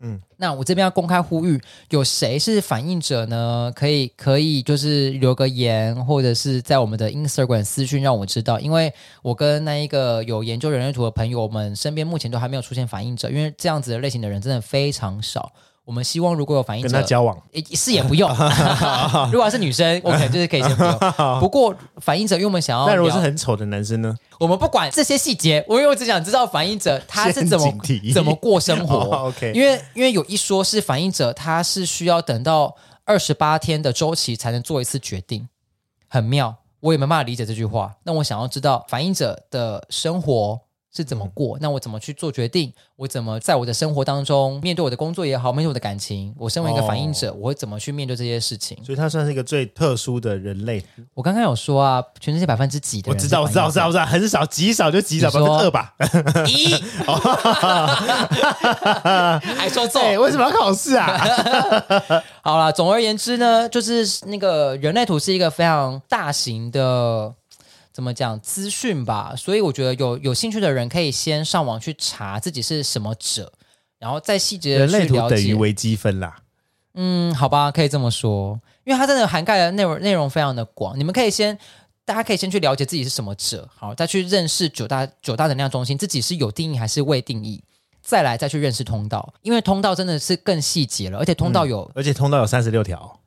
[0.00, 3.72] 嗯，那我这边要公开呼吁，有谁是反应者呢？
[3.74, 15.52] 可以可以，就是留个言，或者是在我们的 Instagram 私讯让我知道，因为我跟那一个有研究人类图的朋友，们身边目前都还没有出现反应者，因为这样子的类型的人真的非常少。
[15.86, 17.40] 我们希望如果有反应者跟他交往，
[17.72, 18.28] 是也不用。
[19.30, 20.98] 如果是女生， OK，就是可以先不用。
[21.38, 24.12] 不过反应者，因为我们想要，那如果是很丑的男生呢？
[24.40, 27.72] 我们不管这些细节，我因为我只想知道反应者他是怎么
[28.12, 28.96] 怎么过生活。
[29.28, 35.48] OK，因为因为有一说是反应者，他是需要等到二十八天的周期才能做一次决定，
[36.08, 36.56] 很妙。
[36.80, 37.94] 我也没办法理解这句话。
[38.02, 40.65] 那我想要知道反应者的生活。
[40.96, 41.58] 是怎么过？
[41.60, 42.72] 那我怎么去做决定？
[42.96, 46.34] 我怎么在我的生活当中面对我的工作也好，面对我的感情？
[46.38, 48.78] 我身为一个反应者，哦、我会怎么去面对这些事情？
[48.82, 50.82] 所以他算是一个最特殊的人类。
[51.12, 53.16] 我刚刚有说啊，全世界百分之几的人？
[53.16, 55.94] 我知道，我知道，我知道，我知道，很少，极少就极少，百分之二吧。
[56.46, 56.72] 一
[59.56, 60.16] 还说错、欸？
[60.18, 61.12] 为什么要考试啊？
[62.42, 67.34] 好了，总而言之呢，就是那个人类图是一个非常大型的。
[67.96, 69.32] 怎么讲资讯吧？
[69.34, 73.50] 所以我觉得有有兴趣的人可以先上网去查自己是什么者，
[73.98, 74.98] 然后再细节的去了解。
[74.98, 76.36] 人类图等于微积分啦。
[76.92, 80.98] 嗯，好吧，可以这么说，因为它真的涵盖的内容内容非常的广。
[80.98, 81.58] 你们可以先，
[82.04, 87.64] 大家可以先去了解自己是什么者，好，再去认识九大九大能量中心，自己是有定义还是未定义，
[88.02, 93.20] 再来再去认识通道，因为通道真的是更细节了，而且通道有，嗯、而且通道有三十六条。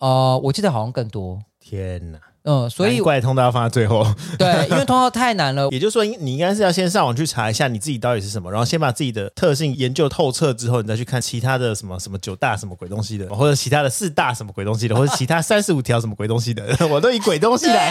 [0.00, 1.42] 呃，我记得好像更多。
[1.58, 2.18] 天哪！
[2.44, 4.06] 嗯，所以怪通道要放在最后。
[4.38, 5.68] 对，因为通道太难了。
[5.72, 17.90] 也就是说，你应该是要先上网去查一下你自己到底是什么，然后先把自己的特性研究透彻之后，你再去看其他的什么什么九大什么鬼东西的， 或者其他的四大什么鬼东西的，或者其他三十五条什么鬼东西的，我都以鬼东西来，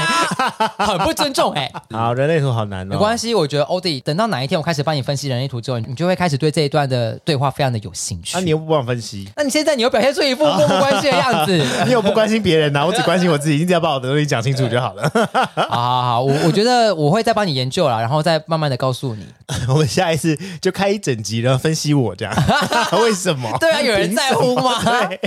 [0.79, 1.95] 很不尊重哎、欸。
[1.95, 2.89] 好，人类图好难哦。
[2.89, 8.31] 没关系，我觉得欧弟等到哪一天我开始帮你分析人类图之后，你就会开始对这一段的对话非常的有兴趣。
[8.33, 9.29] 那、啊、你又不帮我分析？
[9.35, 11.55] 那你现在你又表现出一副漠不关心的样子，
[11.85, 12.85] 你又不关心别人呐、啊？
[12.87, 13.59] 我只关心我自己。
[13.59, 15.09] 一定要把我的东西讲清楚就好了。
[15.55, 19.25] 好好好，我我觉得我会再帮你研究了，然后再慢慢的告诉你。
[19.67, 22.33] 我们下一次就开一整集，然后分析我这样，
[23.01, 23.55] 为什么？
[23.59, 24.83] 对啊，有人在乎吗？
[24.83, 25.19] 对，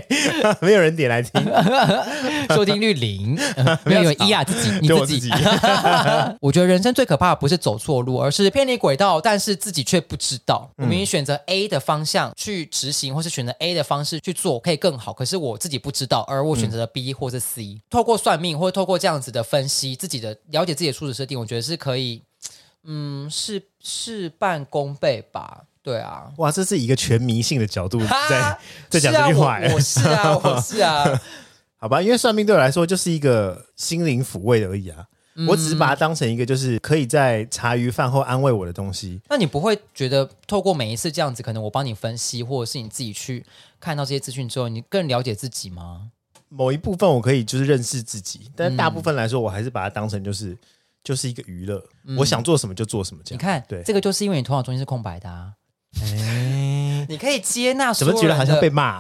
[0.61, 1.45] 没有人点来听，
[2.51, 3.39] 收听率零，
[3.85, 5.31] 没有一啊，自己你自己。
[6.41, 10.71] 我，觉得人生最可怕的不是走错路，而是偏离轨道，但是自己却不知道。
[10.77, 17.63] 我明明选择 A 的方向去执行，或是选择 A 的方式去做，可以更好，可是我自己不知道，而我选择了 B 或是 C。
[17.63, 22.23] 嗯、透过算命，或者透过这样子的分析，自己的了解自己的初始设定，我觉得是可以，
[22.85, 25.65] 嗯，事事半功倍吧。
[25.83, 28.57] 对啊，哇，这是一个全迷信的角度在
[28.89, 29.59] 在讲这句话。
[29.75, 31.21] 我是啊，我 是啊，
[31.79, 35.05] 好吧，因为算命对我来说就是一个心灵抚慰而已啊。
[35.35, 39.21] 嗯、我只是把它当成一个就是可以在茶余饭后安慰我的东西。
[39.29, 43.45] 那你不会觉得透过每一次这样子，可能我帮你分析，或者是你自己去
[43.81, 46.13] 看到这些资讯之后，你更了解自己吗？
[46.55, 50.55] 某一部分我可以就是认识自己，但大部分来说，我还是把它当成就是
[51.03, 51.83] 就是一个娱乐。
[52.05, 53.39] 嗯、我想做什么就做什么，这样。
[53.39, 55.55] 你看，对，这个就是因为你头脑中心是空白的啊。
[56.01, 58.99] 哎，你可以接纳，怎么觉得好像被骂？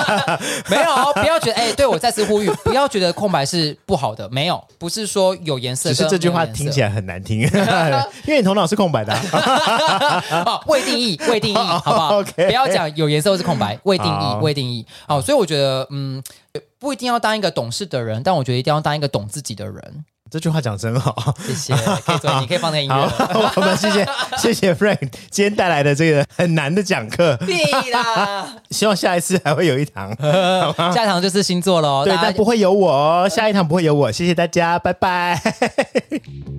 [0.68, 7.40] 没有，不要觉得哎，对，我再次呼吁，不要觉得空白是不好的，没有，不是说有颜色，只是这句话听起来很难听，
[8.26, 9.14] 因为你头脑是空白的。
[10.44, 12.22] 哦，未定义，未定义，好不好？
[12.22, 14.86] 不要讲有颜色或是空白，未定义，未定义。
[15.06, 16.22] 好，所以我觉得，嗯，
[16.78, 20.04] 不一定要当一个懂事的人，但我觉得一定要当一个懂自己的人。
[20.30, 21.74] 这句话讲真好，谢谢。
[21.74, 22.94] 可以做，你可以放那音乐。
[23.56, 24.06] 我们谢谢
[24.38, 27.36] 谢谢 Frank 今天带来的这个很难的讲课。
[27.46, 27.56] 对
[27.90, 30.14] 啦， 希望下一次还会有一堂。
[30.92, 32.04] 下一堂就是星座喽。
[32.04, 33.28] 对，但不会有我哦。
[33.28, 34.12] 下一堂不会有我。
[34.12, 35.40] 谢谢大家，拜拜。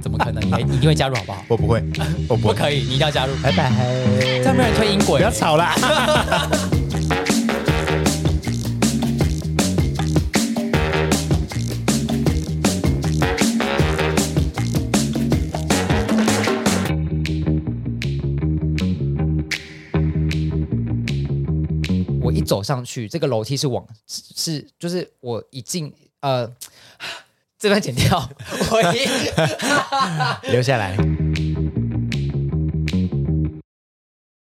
[0.01, 0.41] 怎么可能？
[0.43, 1.43] 你你一定会加入好不好？
[1.47, 1.83] 我不会，
[2.27, 3.33] 我不可以，你一定要加入。
[3.43, 3.71] 拜拜。
[4.19, 5.19] 这样没有人推音轨。
[5.19, 5.75] 不要吵啦。
[22.41, 26.49] 走上去，这个楼梯是往是就是我一进呃，
[27.59, 28.29] 这段剪掉，
[28.71, 30.97] 我一 留下来。